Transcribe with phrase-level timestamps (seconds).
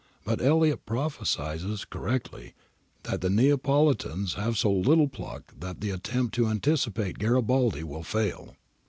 [0.25, 2.55] But Elliot prophesies [correctly]
[3.03, 8.55] that the Neapolitans have so little pluck that the attempt to anticipate Garibaldi will fail.